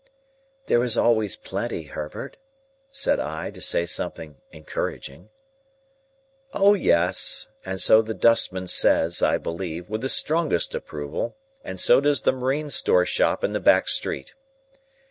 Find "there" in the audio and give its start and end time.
0.65-0.83